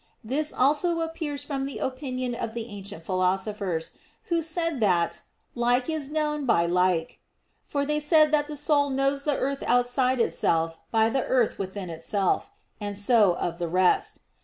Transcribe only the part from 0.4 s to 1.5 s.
also appears